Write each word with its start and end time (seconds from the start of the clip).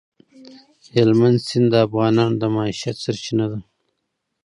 هلمند 0.95 1.37
سیند 1.47 1.67
د 1.71 1.75
افغانانو 1.85 2.35
د 2.41 2.43
معیشت 2.55 2.97
سرچینه 3.05 3.45
ده. 3.51 3.59